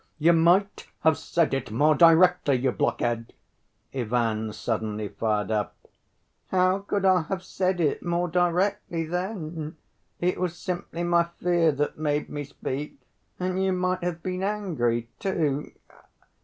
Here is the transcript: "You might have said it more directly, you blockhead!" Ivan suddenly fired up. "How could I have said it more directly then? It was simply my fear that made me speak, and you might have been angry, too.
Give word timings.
"You 0.17 0.33
might 0.33 0.87
have 1.01 1.15
said 1.15 1.53
it 1.53 1.69
more 1.69 1.93
directly, 1.93 2.55
you 2.55 2.71
blockhead!" 2.71 3.33
Ivan 3.93 4.51
suddenly 4.51 5.09
fired 5.09 5.51
up. 5.51 5.75
"How 6.47 6.79
could 6.79 7.05
I 7.05 7.21
have 7.29 7.43
said 7.43 7.79
it 7.79 8.01
more 8.01 8.27
directly 8.27 9.03
then? 9.05 9.75
It 10.19 10.39
was 10.39 10.57
simply 10.57 11.03
my 11.03 11.25
fear 11.39 11.71
that 11.73 11.99
made 11.99 12.29
me 12.29 12.45
speak, 12.45 12.99
and 13.39 13.63
you 13.63 13.73
might 13.73 14.03
have 14.03 14.23
been 14.23 14.41
angry, 14.41 15.07
too. 15.19 15.71